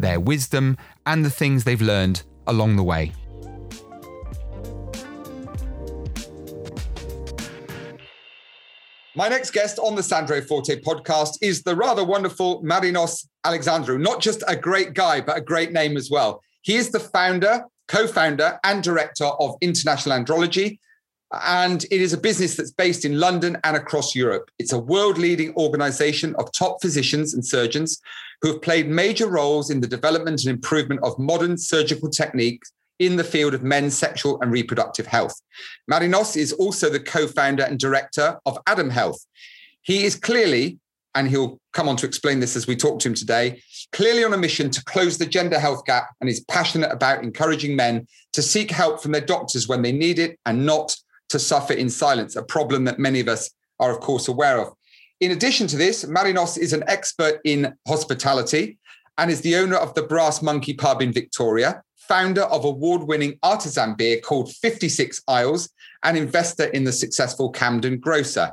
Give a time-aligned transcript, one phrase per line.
[0.00, 3.12] their wisdom, and the things they've learned along the way.
[9.16, 14.00] My next guest on the Sandro Forte podcast is the rather wonderful Marinos Alexandrou.
[14.00, 16.40] Not just a great guy, but a great name as well.
[16.62, 20.78] He is the founder, co founder, and director of International Andrology,
[21.32, 24.50] and it is a business that's based in London and across Europe.
[24.58, 28.00] It's a world leading organization of top physicians and surgeons
[28.42, 33.16] who have played major roles in the development and improvement of modern surgical techniques in
[33.16, 35.40] the field of men's sexual and reproductive health.
[35.90, 39.24] Marinos is also the co founder and director of Adam Health.
[39.82, 40.78] He is clearly,
[41.14, 44.34] and he'll come on to explain this as we talk to him today, clearly on
[44.34, 48.42] a mission to close the gender health gap and is passionate about encouraging men to
[48.42, 50.94] seek help from their doctors when they need it and not
[51.30, 54.72] to suffer in silence, a problem that many of us are, of course, aware of.
[55.20, 58.78] In addition to this, Marinos is an expert in hospitality
[59.18, 63.38] and is the owner of the Brass Monkey Pub in Victoria, founder of award winning
[63.42, 65.70] artisan beer called 56 Isles,
[66.02, 68.50] and investor in the successful Camden Grocer.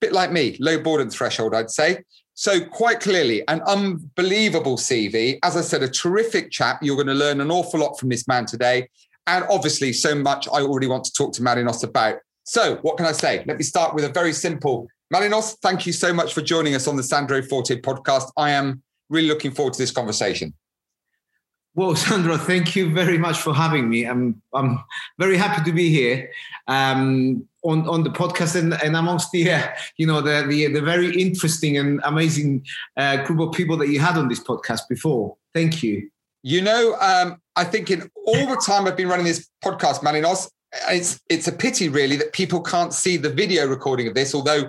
[0.00, 1.98] Bit like me, low boredom threshold, I'd say.
[2.36, 5.38] So, quite clearly, an unbelievable CV.
[5.44, 6.80] As I said, a terrific chap.
[6.82, 8.88] You're going to learn an awful lot from this man today.
[9.26, 12.16] And obviously, so much I already want to talk to Marinos about.
[12.44, 13.42] So, what can I say?
[13.46, 14.86] Let me start with a very simple.
[15.12, 18.30] Marinos, thank you so much for joining us on the Sandro Forte podcast.
[18.36, 20.52] I am really looking forward to this conversation.
[21.74, 24.04] Well, Sandro, thank you very much for having me.
[24.04, 24.82] I'm I'm
[25.18, 26.30] very happy to be here
[26.68, 30.82] um, on on the podcast and, and amongst the uh, you know the, the the
[30.82, 32.64] very interesting and amazing
[32.96, 35.36] uh, group of people that you had on this podcast before.
[35.52, 36.10] Thank you.
[36.46, 40.50] You know, um, I think in all the time I've been running this podcast, Marinos,
[40.90, 44.64] it's it's a pity really that people can't see the video recording of this, although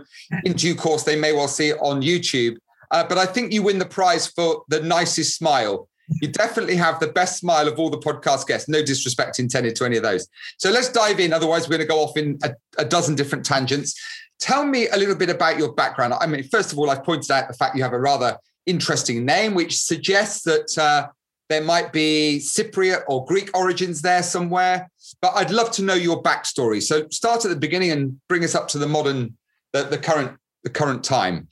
[0.46, 2.56] in due course they may well see it on YouTube.
[2.92, 5.90] Uh, but I think you win the prize for the nicest smile.
[6.22, 8.70] You definitely have the best smile of all the podcast guests.
[8.70, 10.30] No disrespect intended to any of those.
[10.58, 11.34] So let's dive in.
[11.34, 14.00] Otherwise, we're going to go off in a, a dozen different tangents.
[14.40, 16.14] Tell me a little bit about your background.
[16.22, 19.26] I mean, first of all, I've pointed out the fact you have a rather interesting
[19.26, 21.08] name, which suggests that uh,
[21.50, 24.90] there might be Cypriot or Greek origins there somewhere,
[25.22, 26.82] but I'd love to know your backstory.
[26.82, 29.38] So start at the beginning and bring us up to the modern,
[29.72, 31.48] the, the current, the current time.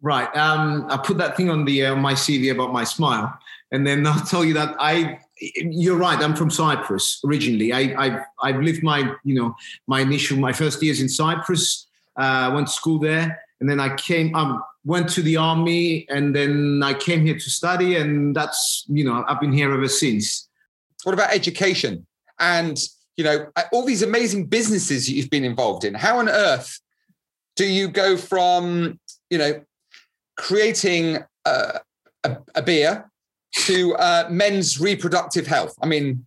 [0.00, 0.34] Right.
[0.36, 3.36] Um, I put that thing on the uh, my CV about my smile,
[3.72, 5.18] and then I'll tell you that I.
[5.40, 6.18] You're right.
[6.20, 7.72] I'm from Cyprus originally.
[7.72, 9.56] I, I've I've lived my you know
[9.88, 11.88] my initial my first years in Cyprus.
[12.16, 14.36] Uh, went to school there, and then I came.
[14.36, 19.04] Um, went to the army and then I came here to study and that's you
[19.04, 20.48] know I've been here ever since.
[21.04, 22.06] What about education
[22.38, 22.78] and
[23.16, 25.94] you know all these amazing businesses you've been involved in?
[25.94, 26.80] How on earth
[27.56, 29.00] do you go from
[29.30, 29.60] you know
[30.36, 31.80] creating a,
[32.24, 33.10] a, a beer
[33.66, 35.74] to uh, men's reproductive health?
[35.82, 36.26] I mean,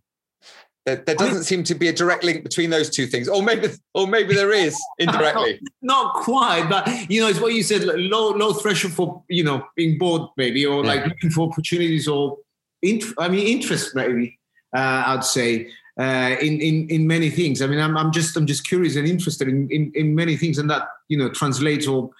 [0.84, 3.28] there, there doesn't I mean, seem to be a direct link between those two things,
[3.28, 5.60] or maybe, or maybe there is indirectly.
[5.80, 9.44] not, not, quite, but you know, it's what you said: low, low threshold for you
[9.44, 10.88] know being bored, maybe, or yeah.
[10.88, 12.38] like looking for opportunities, or
[12.82, 14.38] int- I mean, interest, maybe.
[14.74, 15.70] Uh, I'd say
[16.00, 17.62] uh, in in in many things.
[17.62, 20.58] I mean, I'm I'm just I'm just curious and interested in in, in many things,
[20.58, 22.10] and that you know translates or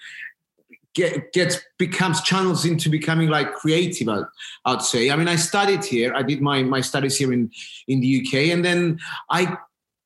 [0.93, 4.25] get, gets becomes channels into becoming like creative I'd,
[4.65, 5.11] I'd say.
[5.11, 6.13] I mean i studied here.
[6.13, 7.51] I did my my studies here in
[7.87, 8.99] in the uk and then
[9.29, 9.57] i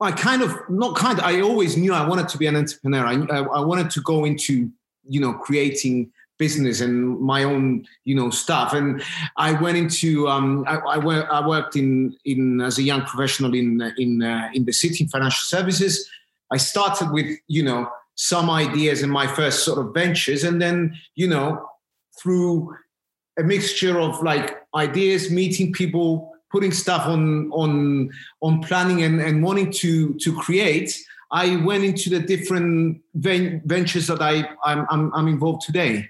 [0.02, 3.06] i kind of not kind of i always knew i wanted to be an entrepreneur.
[3.06, 4.70] I, I wanted to go into
[5.08, 8.74] you know creating business and my own you know stuff.
[8.74, 9.04] And
[9.38, 13.82] i went into um, I, I, I, worked in in as a young professional in
[13.98, 16.10] in uh, in the city in financial services.
[16.52, 20.44] I started with you know some ideas in my first sort of ventures.
[20.44, 21.66] And then you know
[22.20, 22.76] through
[23.38, 28.10] a mixture of like ideas meeting people putting stuff on on
[28.42, 30.98] on planning and, and wanting to to create
[31.32, 36.10] i went into the different ven- ventures that i I'm, I'm, I'm involved today.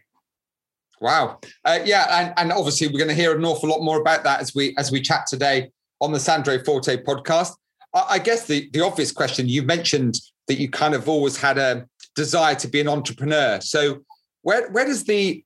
[1.00, 1.39] Wow.
[1.63, 4.39] Uh, yeah and, and obviously we're going to hear an awful lot more about that
[4.39, 5.71] as we as we chat today
[6.01, 7.54] on the sandro forte podcast.
[7.94, 11.57] I, I guess the the obvious question you mentioned that you kind of always had
[11.57, 11.88] a
[12.18, 13.62] desire to be an entrepreneur.
[13.62, 14.04] So
[14.42, 15.44] where where does the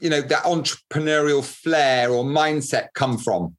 [0.00, 3.56] you know that entrepreneurial flair or mindset come from?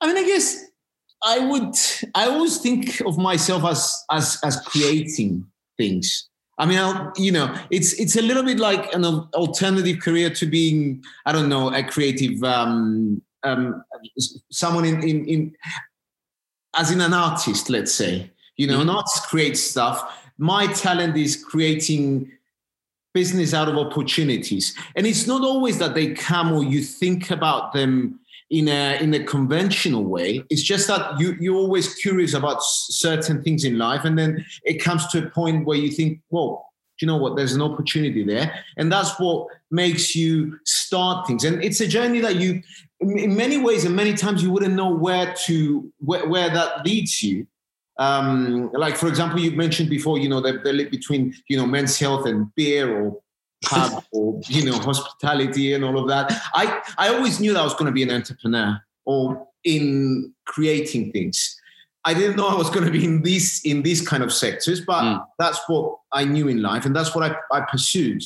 [0.00, 0.64] I mean, I guess
[1.24, 1.74] I would.
[2.14, 5.44] I always think of myself as as as creating
[5.76, 6.28] things.
[6.60, 10.46] I mean, I'll, you know, it's it's a little bit like an alternative career to
[10.46, 13.84] being, I don't know, a creative, um, um,
[14.50, 15.56] someone in, in in
[16.74, 18.30] as in an artist, let's say.
[18.56, 18.90] You know, mm-hmm.
[18.90, 19.96] an artist creates stuff.
[20.38, 22.30] My talent is creating
[23.12, 27.72] business out of opportunities, and it's not always that they come or you think about
[27.72, 28.20] them
[28.50, 30.44] in a in a conventional way.
[30.48, 34.78] It's just that you you're always curious about certain things in life, and then it
[34.78, 36.68] comes to a point where you think, well,
[37.00, 37.36] you know what?
[37.36, 41.44] There's an opportunity there, and that's what makes you start things.
[41.44, 42.62] And it's a journey that you,
[43.00, 47.22] in many ways, and many times, you wouldn't know where to where, where that leads
[47.22, 47.46] you.
[47.98, 51.66] Um, like for example, you mentioned before, you know, the, the link between you know
[51.66, 53.20] men's health and beer or
[53.64, 56.30] pub or you know hospitality and all of that.
[56.54, 61.12] I I always knew that I was going to be an entrepreneur or in creating
[61.12, 61.56] things.
[62.04, 64.80] I didn't know I was going to be in these in these kind of sectors,
[64.80, 65.24] but mm.
[65.38, 68.22] that's what I knew in life, and that's what I, I pursued.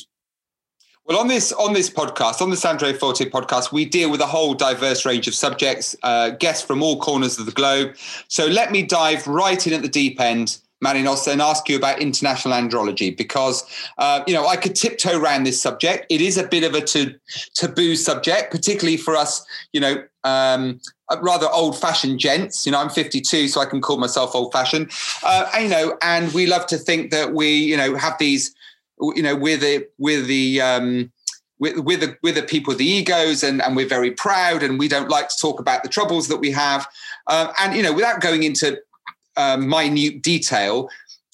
[1.05, 4.25] Well, on this on this podcast, on the Sandro Forte podcast, we deal with a
[4.25, 7.95] whole diverse range of subjects, uh, guests from all corners of the globe.
[8.29, 11.99] So let me dive right in at the deep end Marinos, and ask you about
[11.99, 13.63] international andrology because,
[13.97, 16.05] uh, you know, I could tiptoe around this subject.
[16.09, 17.15] It is a bit of a t-
[17.53, 20.79] taboo subject, particularly for us, you know, um,
[21.21, 22.65] rather old-fashioned gents.
[22.65, 24.91] You know, I'm 52, so I can call myself old-fashioned.
[25.23, 28.53] Uh, and, you know, and we love to think that we, you know, have these,
[29.15, 31.11] you know, we're the we're the um,
[31.59, 34.77] with, with the with the people with the egos and, and we're very proud and
[34.77, 36.87] we don't like to talk about the troubles that we have
[37.27, 38.77] uh, and you know without going into
[39.37, 40.89] uh, minute detail.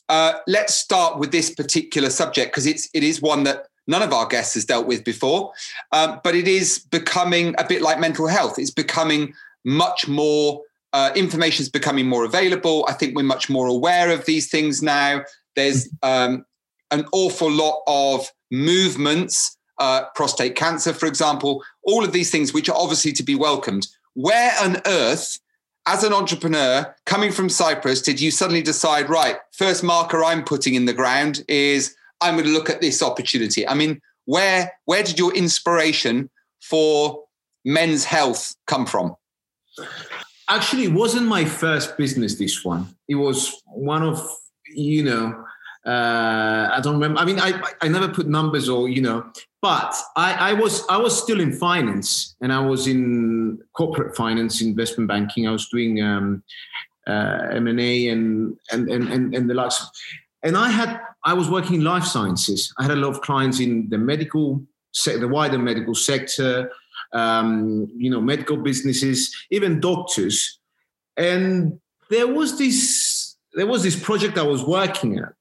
[0.08, 4.14] Uh, let's start with this particular subject because it's it is one that none of
[4.14, 5.52] our guests has dealt with before,
[5.92, 8.58] um, but it is becoming a bit like mental health.
[8.58, 9.34] It's becoming
[9.66, 10.62] much more.
[10.92, 12.84] Uh, information is becoming more available.
[12.88, 15.24] I think we're much more aware of these things now.
[15.56, 16.46] There's um,
[16.92, 22.70] an awful lot of movements, uh, prostate cancer, for example, all of these things, which
[22.70, 23.88] are obviously to be welcomed.
[24.14, 25.40] Where on earth
[25.86, 30.76] as an entrepreneur coming from Cyprus, did you suddenly decide, right, first marker I'm putting
[30.76, 33.68] in the ground is I'm going to look at this opportunity?
[33.68, 36.30] I mean, where where did your inspiration
[36.62, 37.24] for
[37.66, 39.16] men's health come from?
[40.48, 42.36] Actually, it wasn't my first business.
[42.36, 44.22] This one, it was one of
[44.68, 45.46] you know
[45.86, 47.20] uh, I don't remember.
[47.20, 49.32] I mean, I I never put numbers or you know,
[49.62, 54.62] but I, I was I was still in finance and I was in corporate finance,
[54.62, 55.48] investment banking.
[55.48, 56.44] I was doing um,
[57.08, 59.90] uh, M and and and and and the likes.
[60.44, 62.74] And I had I was working in life sciences.
[62.78, 64.62] I had a lot of clients in the medical
[64.94, 66.72] sector, the wider medical sector,
[67.14, 70.60] um, you know, medical businesses, even doctors.
[71.18, 71.80] And
[72.10, 75.34] there was this there was this project I was working at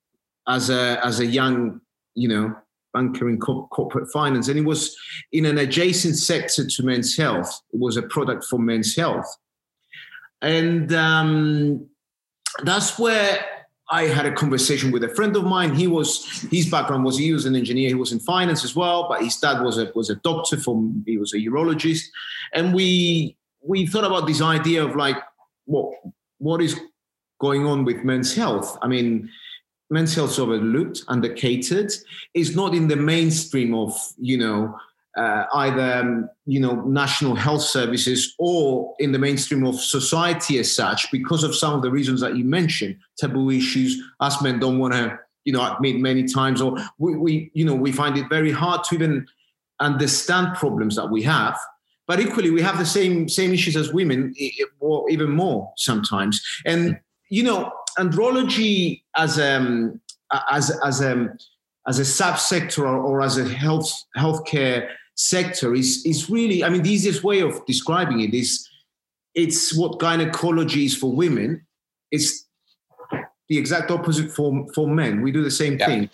[0.49, 1.81] as a as a young,
[2.15, 2.57] you know,
[2.95, 4.97] banker in co- corporate finance, and it was
[5.33, 7.61] in an adjacent sector to men's health.
[7.73, 9.27] It was a product for men's health,
[10.41, 11.87] and um,
[12.65, 13.45] that's where
[13.91, 15.75] I had a conversation with a friend of mine.
[15.75, 17.89] He was his background was he was an engineer.
[17.89, 20.57] He was in finance as well, but his dad was a was a doctor.
[20.57, 22.05] From he was a urologist,
[22.53, 25.17] and we we thought about this idea of like
[25.67, 25.93] what
[26.39, 26.79] what is
[27.41, 28.77] going on with men's health.
[28.83, 29.31] I mean,
[29.91, 31.93] men's health is overlooked, undercatered,
[32.35, 34.77] is not in the mainstream of, you know,
[35.17, 40.73] uh, either um, you know national health services or in the mainstream of society as
[40.73, 44.79] such because of some of the reasons that you mentioned taboo issues us men don't
[44.79, 48.29] want to you know admit many times or we, we you know we find it
[48.29, 49.27] very hard to even
[49.81, 51.59] understand problems that we have.
[52.07, 54.35] But equally we have the same same issues as women
[54.81, 56.41] or even more sometimes.
[56.65, 60.01] And you know andrology as a um,
[60.51, 61.35] as as a
[61.87, 66.83] as a subsector or, or as a health healthcare sector is is really I mean
[66.83, 68.69] the easiest way of describing it is
[69.35, 71.67] it's what gynecology is for women.
[72.11, 72.47] It's
[73.49, 75.23] the exact opposite for for men.
[75.23, 75.87] We do the same yeah.
[75.87, 76.11] thing.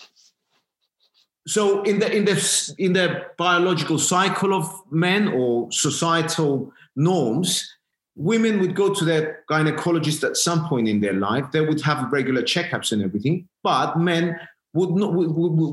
[1.47, 7.74] So in the in the in the biological cycle of men or societal norms,
[8.16, 11.50] women would go to their gynecologist at some point in their life.
[11.52, 14.38] They would have regular checkups and everything, but men
[14.73, 15.30] would not would,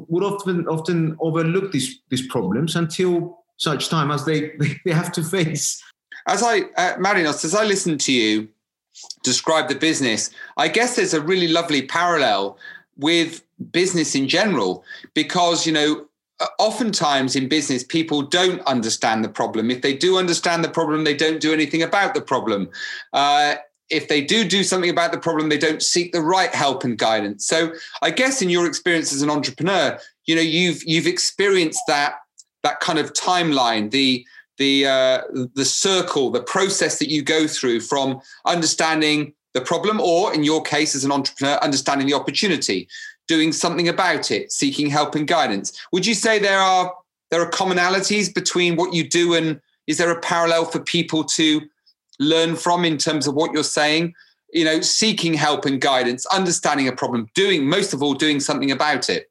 [0.09, 4.51] would, often often overlook these these problems until such time as they
[4.85, 5.81] they have to face.
[6.27, 8.47] As I uh, Marinos, as I listen to you
[9.23, 12.57] describe the business, I guess there's a really lovely parallel
[12.97, 14.83] with business in general
[15.13, 16.07] because you know
[16.59, 19.69] oftentimes in business, people don't understand the problem.
[19.69, 22.69] If they do understand the problem, they don't do anything about the problem.
[23.13, 23.55] Uh,
[23.89, 26.97] if they do do something about the problem, they don't seek the right help and
[26.97, 27.45] guidance.
[27.45, 32.15] So I guess in your experience as an entrepreneur, you know, you've you've experienced that
[32.63, 34.25] that kind of timeline, the
[34.57, 35.21] the uh,
[35.55, 40.61] the circle, the process that you go through from understanding the problem, or in your
[40.61, 42.87] case as an entrepreneur, understanding the opportunity,
[43.27, 45.71] doing something about it, seeking help and guidance.
[45.91, 46.93] Would you say there are
[47.29, 51.61] there are commonalities between what you do and is there a parallel for people to
[52.19, 54.13] learn from in terms of what you're saying?
[54.53, 58.71] You know, seeking help and guidance, understanding a problem, doing most of all doing something
[58.71, 59.29] about it.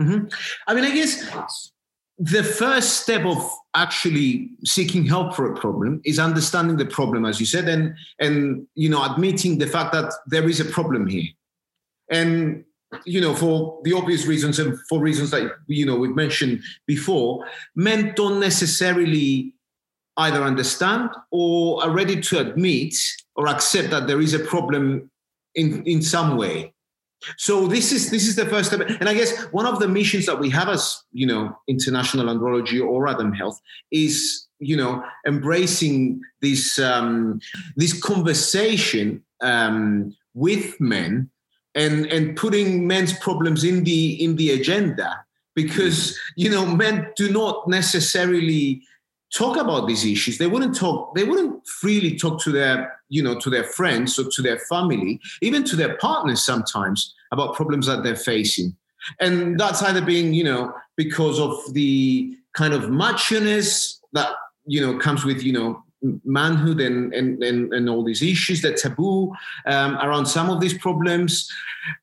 [0.00, 0.26] Mm-hmm.
[0.66, 1.70] I mean, I guess
[2.18, 3.38] the first step of
[3.74, 8.66] actually seeking help for a problem is understanding the problem, as you said, and and
[8.74, 11.28] you know, admitting the fact that there is a problem here.
[12.10, 12.64] And
[13.04, 17.46] you know, for the obvious reasons and for reasons that you know we've mentioned before,
[17.74, 19.52] men don't necessarily
[20.16, 22.94] either understand or are ready to admit
[23.36, 25.10] or accept that there is a problem
[25.54, 26.74] in, in some way.
[27.36, 30.26] So this is this is the first step, and I guess one of the missions
[30.26, 36.20] that we have as you know International Andrology or Adam Health is you know embracing
[36.42, 37.40] this um,
[37.74, 41.28] this conversation um, with men
[41.78, 46.16] and and putting men's problems in the in the agenda because mm.
[46.36, 48.82] you know men do not necessarily
[49.32, 50.38] talk about these issues.
[50.38, 54.24] They wouldn't talk they wouldn't freely talk to their you know to their friends or
[54.30, 58.76] to their family even to their partners sometimes about problems that they're facing.
[59.20, 64.32] And that's either being you know because of the kind of macho-ness that
[64.66, 65.84] you know comes with you know
[66.24, 69.32] manhood and and and, and all these issues that taboo
[69.66, 71.50] um, around some of these problems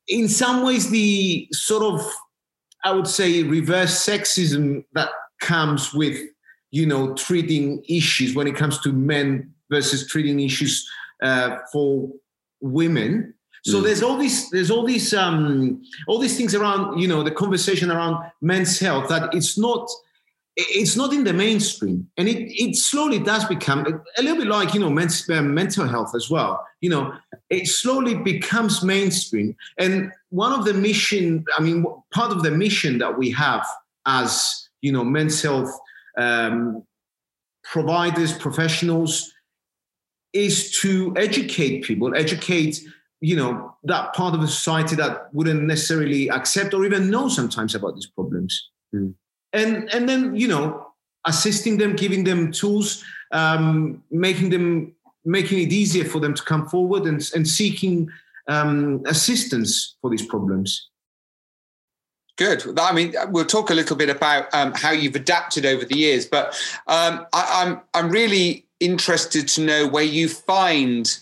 [0.08, 2.06] in some ways the sort of
[2.84, 5.08] i would say reverse sexism that
[5.40, 6.18] comes with
[6.70, 10.86] you know, treating issues when it comes to men versus treating issues
[11.22, 12.10] uh, for
[12.60, 13.32] women.
[13.64, 13.84] So mm.
[13.84, 17.90] there's all these there's all these um, all these things around you know the conversation
[17.90, 19.88] around men's health that it's not
[20.56, 22.08] it's not in the mainstream.
[22.16, 23.80] And it, it slowly does become
[24.18, 26.66] a, little bit like you know uh, mental health as well.
[26.80, 27.12] You know
[27.50, 29.54] it slowly becomes mainstream.
[29.78, 33.64] And one of the mission i mean part of the mission that we have
[34.06, 35.70] as you know men's health
[36.16, 36.82] um,
[37.62, 39.32] providers, professionals,
[40.32, 42.80] is to educate people, educate
[43.20, 47.74] you know that part of the society that wouldn't necessarily accept or even know sometimes
[47.74, 49.14] about these problems, mm.
[49.52, 50.86] And and then you know
[51.26, 56.66] assisting them, giving them tools, um, making them making it easier for them to come
[56.68, 58.08] forward and, and seeking
[58.48, 60.88] um, assistance for these problems.
[62.36, 62.78] Good.
[62.78, 66.26] I mean, we'll talk a little bit about um, how you've adapted over the years,
[66.26, 66.48] but
[66.86, 71.18] um, I, I'm, I'm really interested to know where you find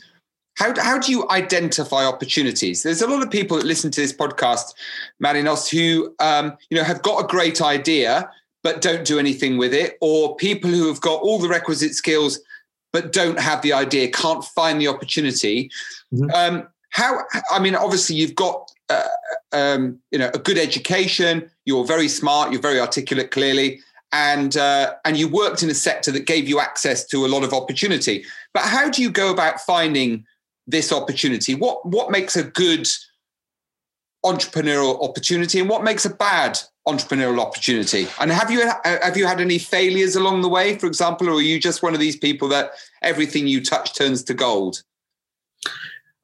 [0.55, 2.83] how how do you identify opportunities?
[2.83, 4.75] There's a lot of people that listen to this podcast,
[5.23, 8.31] Marinos, who um, you know have got a great idea
[8.63, 12.41] but don't do anything with it, or people who have got all the requisite skills
[12.93, 15.69] but don't have the idea, can't find the opportunity.
[16.13, 16.31] Mm-hmm.
[16.31, 17.21] Um, how?
[17.51, 19.03] I mean, obviously, you've got uh,
[19.53, 21.51] um, you know a good education.
[21.65, 22.53] You're very smart.
[22.53, 23.81] You're very articulate, clearly,
[24.13, 27.43] and uh, and you worked in a sector that gave you access to a lot
[27.43, 28.25] of opportunity.
[28.55, 30.25] But how do you go about finding
[30.67, 31.55] this opportunity?
[31.55, 32.87] What what makes a good
[34.25, 38.09] entrepreneurial opportunity, and what makes a bad entrepreneurial opportunity?
[38.21, 41.43] And have you have you had any failures along the way, for example, or are
[41.43, 44.83] you just one of these people that everything you touch turns to gold?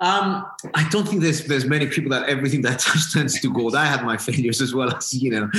[0.00, 3.76] Um, I don't think there's there's many people that everything that touch turns to gold.
[3.76, 5.50] I had my failures as well as you know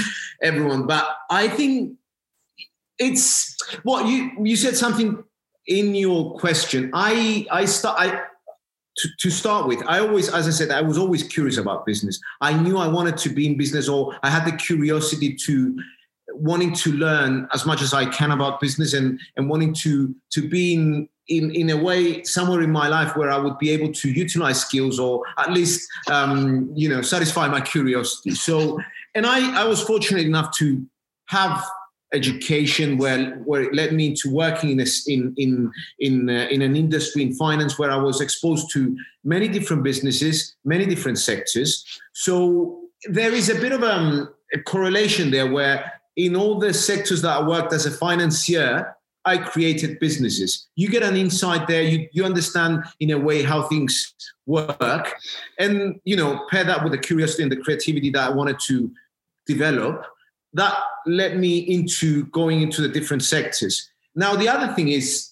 [0.41, 1.97] everyone, but I think
[2.97, 5.23] it's what you you said something
[5.67, 6.89] in your question.
[6.93, 8.21] I I start I
[8.97, 9.81] to, to start with.
[9.87, 12.19] I always, as I said, I was always curious about business.
[12.41, 15.77] I knew I wanted to be in business, or I had the curiosity to
[16.33, 20.47] wanting to learn as much as I can about business and and wanting to to
[20.47, 23.91] be in in in a way somewhere in my life where I would be able
[23.93, 28.31] to utilize skills or at least um, you know satisfy my curiosity.
[28.31, 28.79] So
[29.15, 30.85] and I I was fortunate enough to
[31.27, 31.63] have
[32.13, 36.61] education where where it led me into working in a, in in in uh, in
[36.61, 41.85] an industry in finance where I was exposed to many different businesses, many different sectors.
[42.13, 47.21] So there is a bit of um, a correlation there where in all the sectors
[47.21, 50.67] that I worked as a financier, I created businesses.
[50.75, 51.83] You get an insight there.
[51.83, 54.13] You, you understand in a way how things
[54.45, 55.15] work,
[55.59, 58.91] and you know pair that with the curiosity and the creativity that I wanted to
[59.45, 60.05] develop.
[60.53, 63.89] That led me into going into the different sectors.
[64.15, 65.29] Now, the other thing is,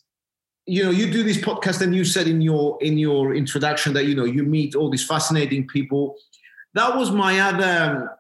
[0.66, 4.06] you know, you do this podcast, and you said in your in your introduction that
[4.06, 6.16] you know you meet all these fascinating people.
[6.76, 8.18] That was my other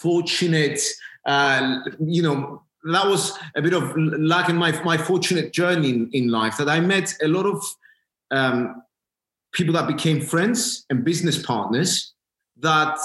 [0.00, 0.80] fortunate,
[1.24, 6.10] uh, you know, that was a bit of luck in my my fortunate journey in,
[6.12, 7.64] in life that I met a lot of
[8.30, 8.82] um,
[9.52, 12.12] people that became friends and business partners
[12.58, 12.98] that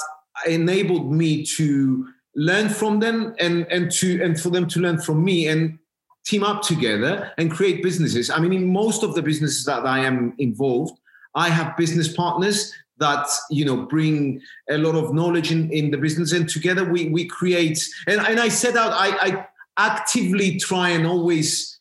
[0.47, 5.23] enabled me to learn from them and and to and for them to learn from
[5.23, 5.77] me and
[6.25, 8.29] team up together and create businesses.
[8.29, 10.99] I mean, in most of the businesses that I am involved,
[11.35, 15.97] I have business partners that you know bring a lot of knowledge in, in the
[15.97, 19.47] business and together we we create and, and I set out I, I
[19.77, 21.79] actively try and always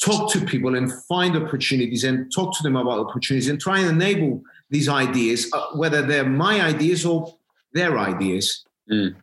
[0.00, 3.90] talk to people and find opportunities and talk to them about opportunities and try and
[3.90, 7.36] enable these ideas, uh, whether they're my ideas or
[7.74, 8.64] their ideas.
[8.90, 9.14] Mm.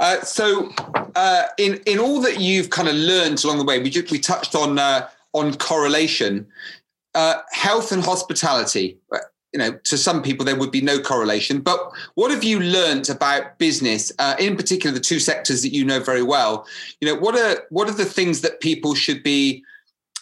[0.00, 0.72] Uh, so,
[1.14, 4.18] uh, in in all that you've kind of learned along the way, we just, we
[4.18, 6.46] touched on uh, on correlation,
[7.14, 8.98] uh, health and hospitality.
[9.52, 13.10] You know, to some people there would be no correlation, but what have you learned
[13.10, 16.66] about business, uh, in particular the two sectors that you know very well?
[17.00, 19.62] You know, what are what are the things that people should be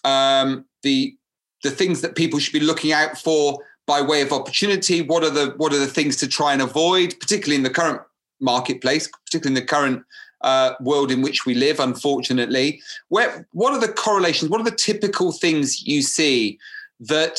[0.03, 1.17] um, the
[1.63, 5.03] the things that people should be looking out for by way of opportunity?
[5.03, 8.01] What are the what are the things to try and avoid, particularly in the current
[8.41, 10.03] marketplace, particularly in the current
[10.43, 11.81] uh, world in which we live?
[11.81, 14.51] Unfortunately, where what are the correlations?
[14.51, 16.59] What are the typical things you see
[17.01, 17.39] that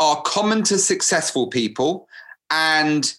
[0.00, 2.08] are common to successful people
[2.50, 3.14] and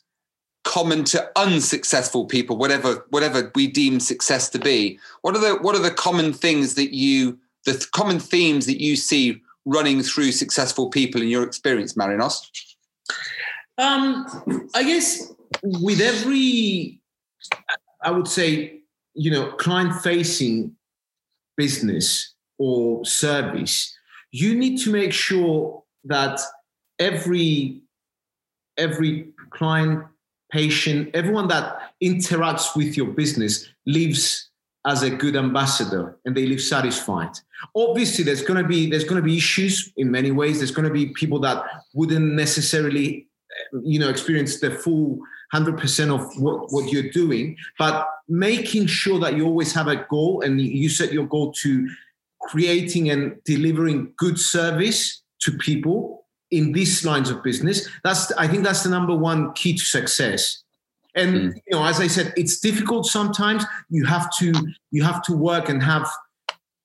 [0.64, 5.76] common to unsuccessful people whatever whatever we deem success to be what are the what
[5.76, 10.90] are the common things that you the common themes that you see running through successful
[10.90, 12.46] people in your experience, Marinos?
[13.78, 15.32] Um, I guess
[15.64, 17.00] with every,
[18.02, 18.82] I would say,
[19.14, 20.76] you know, client facing
[21.56, 23.96] business or service,
[24.32, 26.40] you need to make sure that
[27.00, 27.82] every
[28.78, 30.04] every client,
[30.52, 34.50] patient, everyone that interacts with your business lives
[34.86, 37.30] as a good ambassador and they live satisfied.
[37.76, 40.58] Obviously there's going to be there's going to be issues in many ways.
[40.58, 43.28] There's going to be people that wouldn't necessarily
[43.82, 45.20] you know experience the full
[45.54, 50.42] 100% of what, what you're doing but making sure that you always have a goal
[50.42, 51.90] and you set your goal to
[52.42, 58.64] creating and delivering good service to people in these lines of business that's i think
[58.64, 60.64] that's the number one key to success
[61.16, 61.54] and mm.
[61.68, 64.54] you know as i said it's difficult sometimes you have to
[64.92, 66.08] you have to work and have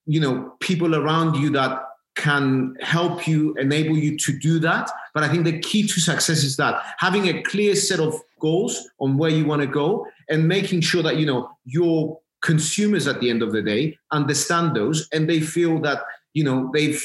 [0.06, 1.87] you know people around you that
[2.18, 4.90] can help you enable you to do that.
[5.14, 8.88] But i think the key to success is that having a clear set of goals
[9.00, 13.20] on where you want to go and making sure that you know your consumers at
[13.20, 16.02] the end of the day understand those and they feel that
[16.34, 17.02] you know they've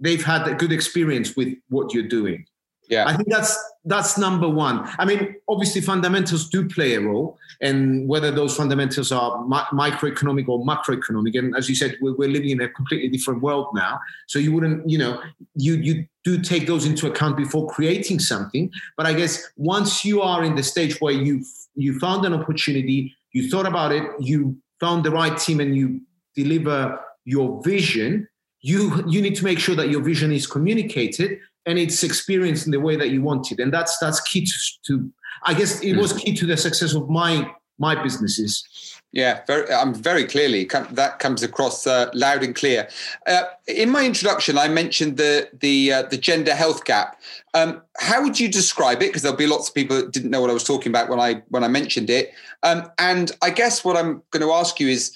[0.00, 2.44] they've had a good experience with what you're doing
[2.88, 3.06] yeah.
[3.06, 4.88] I think that's that's number one.
[4.98, 10.48] I mean, obviously fundamentals do play a role, and whether those fundamentals are mi- microeconomic
[10.48, 11.38] or macroeconomic.
[11.38, 14.00] And as you said, we're, we're, living in a completely different world now.
[14.26, 15.20] So you wouldn't, you know,
[15.54, 18.70] you you do take those into account before creating something.
[18.96, 21.44] But I guess once you are in the stage where you
[21.74, 26.00] you found an opportunity, you thought about it, you found the right team, and you
[26.34, 28.28] deliver your vision.
[28.60, 32.72] You you need to make sure that your vision is communicated and it's experienced in
[32.72, 33.58] the way that you want it.
[33.58, 34.52] And that's that's key to,
[34.86, 35.12] to
[35.44, 38.64] i guess it was key to the success of my my businesses.
[39.12, 42.88] Yeah very i'm um, very clearly that comes across uh, loud and clear.
[43.26, 47.20] Uh, in my introduction i mentioned the the uh, the gender health gap.
[47.54, 49.08] Um, how would you describe it?
[49.08, 51.20] Because there'll be lots of people that didn't know what i was talking about when
[51.20, 52.32] i when i mentioned it.
[52.62, 55.14] Um, and i guess what i'm going to ask you is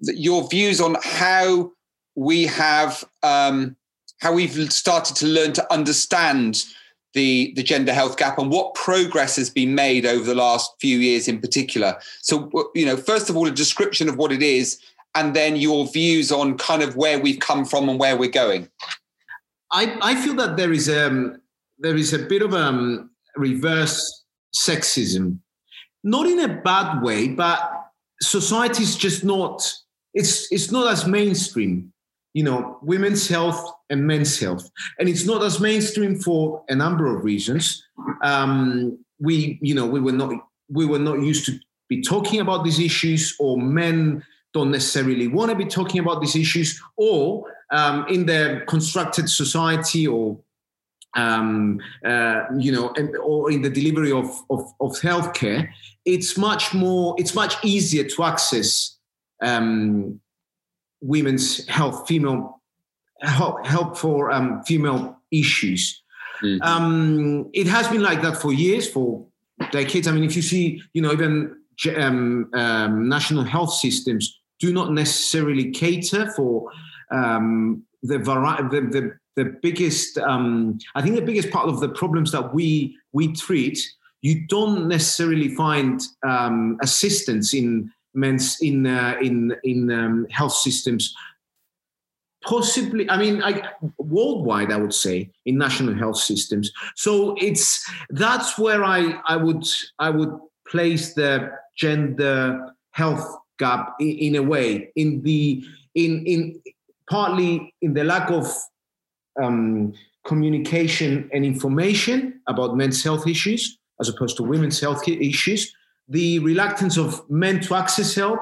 [0.00, 1.72] your views on how
[2.16, 3.76] we have um,
[4.20, 6.64] how we've started to learn to understand
[7.14, 10.98] the, the gender health gap and what progress has been made over the last few
[10.98, 11.96] years in particular.
[12.22, 14.80] So, you know, first of all, a description of what it is,
[15.14, 18.68] and then your views on kind of where we've come from and where we're going.
[19.72, 21.40] I, I feel that there is a um,
[21.78, 24.24] there is a bit of a um, reverse
[24.54, 25.38] sexism,
[26.04, 27.88] not in a bad way, but
[28.20, 29.72] society's just not
[30.14, 31.92] it's it's not as mainstream
[32.36, 34.70] you know, women's health and men's health.
[34.98, 37.82] And it's not as mainstream for a number of reasons.
[38.22, 40.32] Um, we, you know, we were not
[40.68, 44.22] we were not used to be talking about these issues, or men
[44.52, 50.06] don't necessarily want to be talking about these issues, or um, in their constructed society,
[50.06, 50.38] or
[51.16, 55.70] um, uh, you know, and, or in the delivery of, of, of healthcare,
[56.04, 58.98] it's much more, it's much easier to access
[59.42, 60.20] um,
[61.00, 62.60] women's health, female
[63.20, 66.02] help, help for um, female issues.
[66.42, 66.62] Mm-hmm.
[66.62, 69.26] Um, it has been like that for years, for
[69.72, 70.06] decades.
[70.06, 71.56] I mean, if you see, you know, even
[71.96, 76.70] um, um, national health systems do not necessarily cater for
[77.10, 81.88] um, the, vari- the, the, the biggest, um, I think the biggest part of the
[81.88, 83.78] problems that we, we treat,
[84.22, 91.14] you don't necessarily find um, assistance in men's in uh, in in um, health systems.
[92.44, 93.60] Possibly i mean I,
[93.98, 96.70] worldwide i would say in national health systems.
[96.94, 99.66] So it's that's where i i would
[99.98, 100.32] i would
[100.68, 106.60] place the gender health gap in, in a way in the in in
[107.10, 108.46] partly in the lack of
[109.40, 109.92] um,
[110.24, 115.72] communication and information about men's health issues as opposed to women's health issues
[116.08, 118.40] the reluctance of men to access help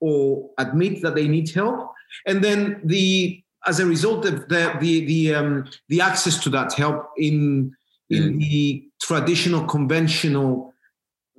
[0.00, 1.92] or admit that they need help
[2.26, 6.72] and then the as a result of the the the, um, the access to that
[6.72, 7.72] help in
[8.10, 8.38] in mm.
[8.38, 10.72] the traditional conventional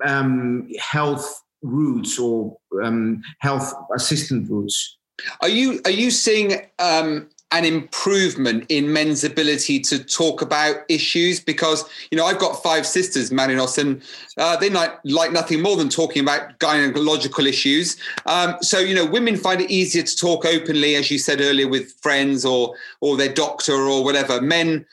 [0.06, 4.98] um, health routes or um, health assistant routes.
[5.42, 11.40] Are you are you seeing um, an improvement in men's ability to talk about issues
[11.40, 14.02] because you know I've got five sisters, Marinos, and
[14.38, 17.96] uh, they like like nothing more than talking about gynecological issues.
[18.26, 21.68] Um, so you know, women find it easier to talk openly, as you said earlier,
[21.68, 24.42] with friends or or their doctor or whatever.
[24.42, 24.86] Men.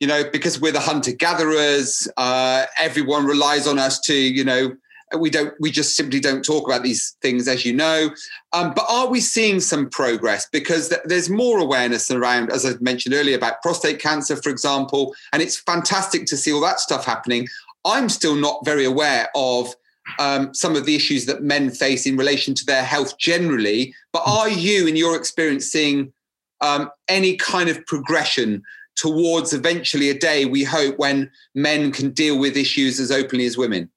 [0.00, 4.76] You know, because we're the hunter gatherers, uh, everyone relies on us to, you know,
[5.18, 8.10] we don't we just simply don't talk about these things as you know.
[8.52, 10.46] Um, but are we seeing some progress?
[10.50, 15.14] Because th- there's more awareness around as i mentioned earlier about prostate cancer for example
[15.32, 17.48] and it's fantastic to see all that stuff happening.
[17.84, 19.74] I'm still not very aware of
[20.18, 23.94] um, some of the issues that men face in relation to their health generally.
[24.12, 26.12] But are you in your experience seeing
[26.60, 28.62] um, any kind of progression
[28.94, 33.56] towards eventually a day we hope when men can deal with issues as openly as
[33.56, 33.90] women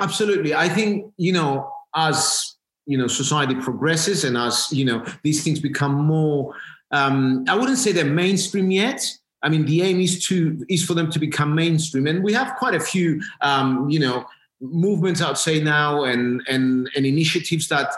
[0.00, 0.54] Absolutely.
[0.54, 5.60] I think, you know, as, you know, society progresses and as, you know, these things
[5.60, 6.54] become more,
[6.90, 9.00] um, I wouldn't say they're mainstream yet.
[9.42, 12.56] I mean, the aim is to is for them to become mainstream, and we have
[12.56, 14.24] quite a few, um, you know,
[14.60, 15.20] movements.
[15.20, 17.92] I'd say now, and and and initiatives that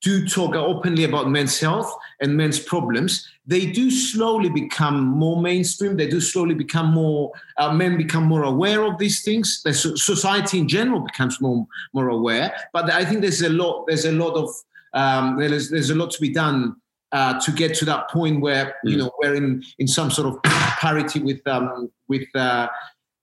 [0.00, 5.96] do talk openly about men's health and men's problems, they do slowly become more mainstream.
[5.96, 9.62] They do slowly become more, uh, men become more aware of these things.
[9.64, 12.54] The society in general becomes more, more aware.
[12.72, 14.50] But I think there's a lot, there's a lot of,
[14.94, 16.76] um, there's, there's a lot to be done
[17.12, 18.90] uh, to get to that point where, mm.
[18.90, 22.68] you know, we're in, in some sort of parity with, um, with, uh,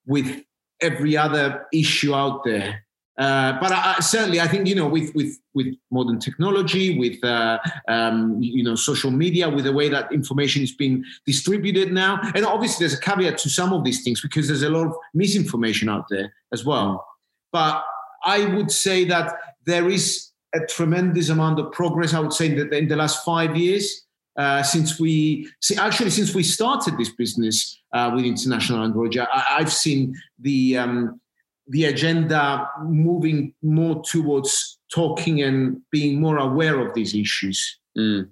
[0.05, 0.41] with
[0.81, 2.82] every other issue out there.
[3.17, 7.59] Uh, but I, certainly, I think you know, with with with modern technology, with uh,
[7.87, 12.43] um, you know, social media, with the way that information is being distributed now, and
[12.43, 15.89] obviously there's a caveat to some of these things because there's a lot of misinformation
[15.89, 17.05] out there as well.
[17.51, 17.83] But
[18.23, 19.33] I would say that
[19.65, 22.15] there is a tremendous amount of progress.
[22.15, 24.05] I would say that in the last five years,
[24.37, 29.59] uh, since we see, actually since we started this business uh, with International Andrology, I,
[29.59, 31.21] have seen the um,
[31.67, 37.79] the agenda moving more towards talking and being more aware of these issues?
[37.97, 38.29] Mm.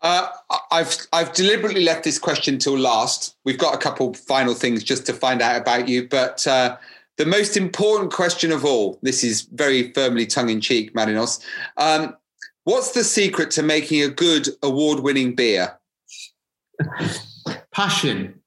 [0.00, 0.28] Uh,
[0.72, 3.36] I've I've deliberately left this question till last.
[3.44, 6.76] We've got a couple final things just to find out about you, but uh,
[7.18, 8.98] the most important question of all.
[9.02, 11.40] This is very firmly tongue in cheek, Marinos.
[11.76, 12.16] Um,
[12.64, 15.78] what's the secret to making a good award-winning beer?
[17.72, 18.41] Passion.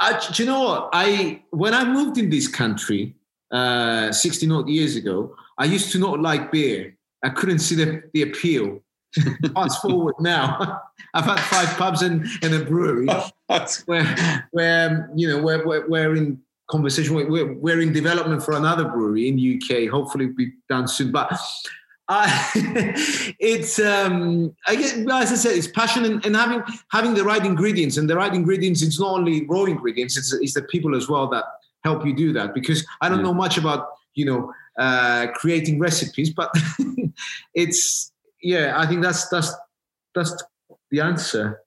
[0.00, 0.90] I, do you know what?
[0.92, 3.14] I when I moved in this country
[3.50, 6.96] uh, 16 odd years ago, I used to not like beer.
[7.22, 8.82] I couldn't see the, the appeal.
[9.54, 10.80] Fast forward now,
[11.14, 13.08] I've had five pubs and, and a brewery
[13.86, 17.14] where, where you know we're, we're, we're in conversation.
[17.14, 19.90] We're, we're in development for another brewery in UK.
[19.90, 21.10] Hopefully, it'll be done soon.
[21.10, 21.38] But
[23.38, 27.44] it's um, I guess, as I said, it's passion and, and, having having the right
[27.44, 27.98] ingredients.
[27.98, 31.28] And the right ingredients, it's not only raw ingredients; it's, it's the people as well
[31.28, 31.44] that
[31.84, 32.52] help you do that.
[32.52, 36.52] Because I don't know much about you know uh, creating recipes, but
[37.54, 38.10] it's
[38.42, 38.74] yeah.
[38.76, 39.54] I think that's that's
[40.12, 40.34] that's
[40.90, 41.60] the answer.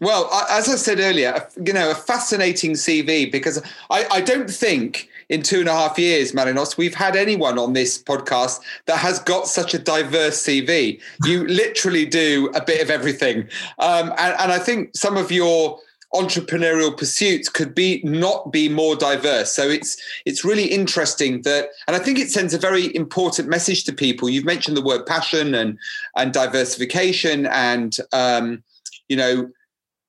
[0.00, 5.09] Well, as I said earlier, you know, a fascinating CV because I, I don't think
[5.30, 9.20] in two and a half years, Marinos, we've had anyone on this podcast that has
[9.20, 11.00] got such a diverse CV.
[11.24, 13.48] You literally do a bit of everything.
[13.78, 15.78] Um, and, and I think some of your
[16.12, 19.52] entrepreneurial pursuits could be not be more diverse.
[19.52, 23.84] So it's it's really interesting that, and I think it sends a very important message
[23.84, 24.28] to people.
[24.28, 25.78] You've mentioned the word passion and
[26.16, 28.62] and diversification, and um,
[29.08, 29.50] you know.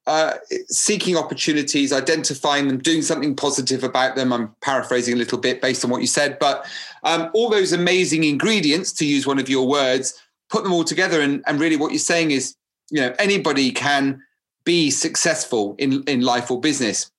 [0.07, 0.33] Uh,
[0.67, 4.33] seeking opportunities, identifying them, doing something positive about them.
[4.33, 6.65] I'm paraphrasing a little bit based on what you said, but
[7.03, 11.21] um, all those amazing ingredients, to use one of your words, put them all together.
[11.21, 12.55] And, and really, what you're saying is,
[12.89, 14.19] you know, anybody can
[14.63, 17.11] be successful in, in life or business.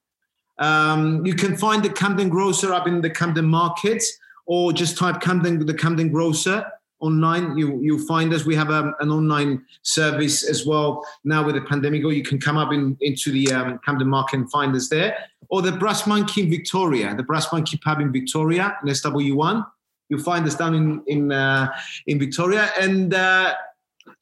[0.60, 4.04] um, you can find the Camden Grocer up in the Camden Market,
[4.46, 6.66] or just type Camden the Camden Grocer
[7.00, 7.58] online.
[7.58, 8.46] You you'll find us.
[8.46, 12.04] We have um, an online service as well now with the pandemic.
[12.04, 15.18] Or you can come up in, into the um, Camden Market and find us there.
[15.50, 19.66] Or the Brass Monkey in Victoria, the Brass Monkey Pub in Victoria in SW1
[20.10, 21.74] You'll find us down in in uh,
[22.06, 22.70] in Victoria.
[22.80, 23.56] And uh,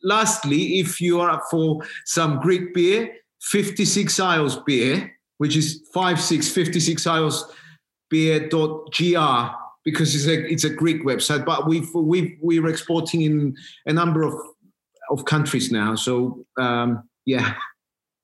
[0.04, 3.13] lastly, if you are up for some Greek beer,
[3.45, 7.51] 56 Isles beer, which is 56 56 Isles
[8.10, 13.55] beer.gr because it's a it's a Greek website, but we've we we're exporting in
[13.86, 14.34] a number of
[15.12, 15.95] of countries now.
[15.95, 17.55] So um, yeah.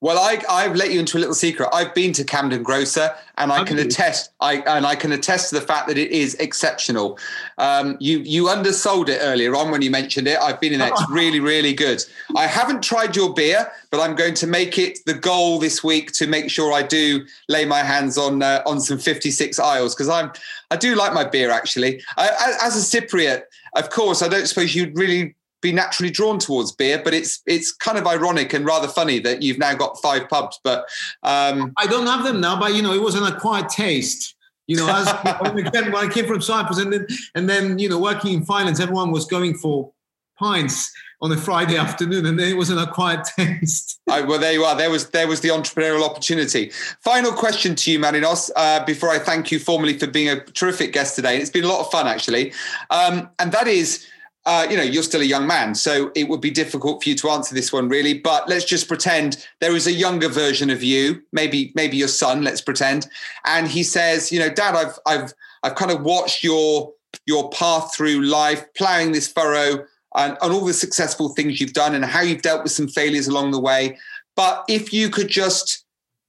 [0.02, 1.70] Well, I, I've let you into a little secret.
[1.72, 4.32] I've been to Camden Grocer, and I can attest.
[4.40, 7.20] I and I can attest to the fact that it is exceptional.
[7.60, 10.40] Um, you you undersold it earlier on when you mentioned it.
[10.40, 10.92] I've been in it.
[10.92, 12.04] It's really really good.
[12.36, 16.12] I haven't tried your beer, but I'm going to make it the goal this week
[16.14, 20.10] to make sure I do lay my hands on uh, on some 56 Isles because
[20.10, 20.32] I'm
[20.72, 22.02] I do like my beer actually.
[22.18, 23.44] I, as a Cypriot,
[23.76, 27.72] of course, I don't suppose you'd really be naturally drawn towards beer, but it's it's
[27.72, 30.60] kind of ironic and rather funny that you've now got five pubs.
[30.64, 30.86] But
[31.24, 34.36] um, I don't have them now, but you know, it was an acquired taste.
[34.68, 35.08] You know, as
[35.56, 38.80] again, when I came from Cyprus and then and then you know working in finance,
[38.80, 39.92] everyone was going for
[40.38, 44.00] pints on a Friday afternoon, and then it was an acquired taste.
[44.10, 44.76] I, well, there you are.
[44.76, 46.72] There was there was the entrepreneurial opportunity.
[47.02, 50.94] Final question to you, Marinos, uh, before I thank you formally for being a terrific
[50.94, 51.38] guest today.
[51.38, 52.54] It's been a lot of fun, actually,
[52.90, 54.08] um, and that is
[54.46, 57.16] uh, you know, you're still a young man, so it would be difficult for you
[57.16, 58.16] to answer this one, really.
[58.16, 62.44] But let's just pretend there is a younger version of you, maybe maybe your son.
[62.44, 63.08] Let's pretend,
[63.46, 66.92] and he says, you know, Dad, I've I've I've kind of watched your
[67.28, 71.94] your path through life, ploughing this furrow, and, and all the successful things you've done,
[71.94, 73.98] and how you've dealt with some failures along the way.
[74.36, 75.86] But if you could just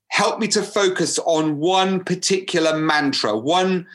[0.09, 3.87] help me to focus on one particular mantra, one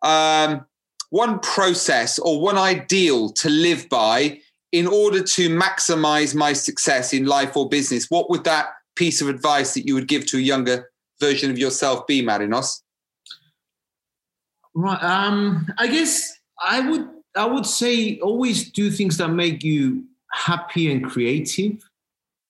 [0.00, 0.64] um,
[1.10, 4.40] one process or one ideal to live by
[4.72, 9.28] in order to maximize my success in life or business, what would that piece of
[9.28, 12.80] advice that you would give to a younger version of yourself be, Marinos?
[14.74, 15.02] Right.
[15.02, 20.90] Um, I guess I would I would say always do things that make you happy
[20.92, 21.82] and creative.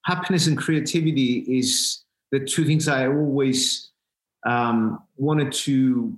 [0.05, 3.91] Happiness and creativity is the two things I always
[4.47, 6.17] um, wanted to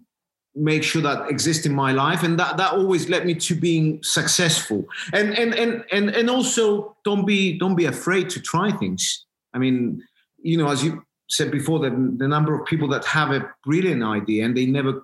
[0.54, 4.02] make sure that exists in my life and that that always led me to being
[4.02, 4.84] successful.
[5.12, 9.26] And and and and, and also don't be don't be afraid to try things.
[9.54, 10.02] I mean
[10.42, 14.02] you know as you said before that the number of people that have a brilliant
[14.02, 15.02] idea and they never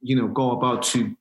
[0.00, 1.14] you know go about to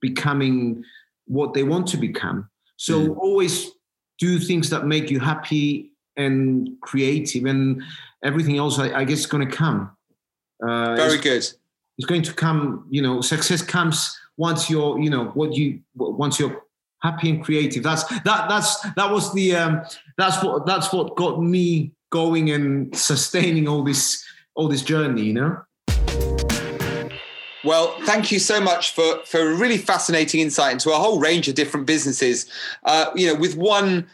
[0.00, 0.84] becoming
[1.26, 2.48] what they want to become.
[2.76, 3.16] So mm.
[3.16, 3.70] always
[4.18, 7.82] do things that make you happy and creative and
[8.24, 9.96] everything else i, I guess is going to come.
[10.62, 11.46] Uh, very good
[11.98, 16.38] it's going to come you know success comes once you're you know what you once
[16.38, 16.62] you're
[17.02, 19.82] happy and creative that's that that's that was the um
[20.16, 25.34] that's what that's what got me going and sustaining all this all this journey you
[25.34, 25.60] know
[27.64, 31.48] well, thank you so much for for a really fascinating insight into a whole range
[31.48, 32.46] of different businesses.
[32.84, 34.06] Uh, you know, with one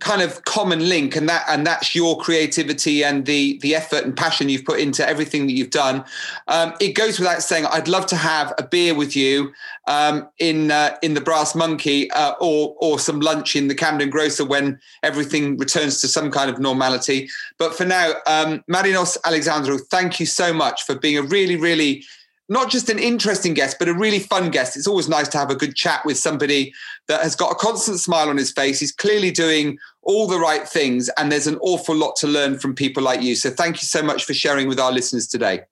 [0.00, 4.14] kind of common link and that and that's your creativity and the the effort and
[4.14, 6.04] passion you've put into everything that you've done.
[6.48, 9.52] Um, it goes without saying i'd love to have a beer with you
[9.86, 14.10] um, in uh, in the brass monkey uh, or or some lunch in the camden
[14.10, 17.28] grocer when everything returns to some kind of normality.
[17.58, 22.04] But for now um, marinos alexandrou thank you so much for being a really really
[22.48, 24.76] not just an interesting guest, but a really fun guest.
[24.76, 26.72] It's always nice to have a good chat with somebody
[27.08, 28.78] that has got a constant smile on his face.
[28.78, 32.74] He's clearly doing all the right things, and there's an awful lot to learn from
[32.74, 33.34] people like you.
[33.34, 35.62] So thank you so much for sharing with our listeners today.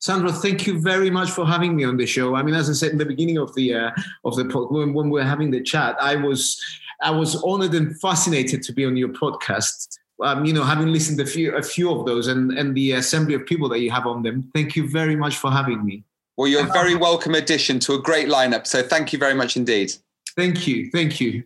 [0.00, 2.36] Sandro, thank you very much for having me on the show.
[2.36, 3.90] I mean, as I said in the beginning of the uh,
[4.24, 6.62] of the when, when we were having the chat, I was
[7.02, 9.98] I was honored and fascinated to be on your podcast.
[10.22, 13.34] Um, you know, having listened a few, a few of those and, and the assembly
[13.34, 14.48] of people that you have on them.
[14.54, 16.04] Thank you very much for having me.
[16.36, 18.66] Well, you're a very welcome addition to a great lineup.
[18.66, 19.92] So thank you very much indeed.
[20.36, 20.90] Thank you.
[20.90, 21.44] Thank you.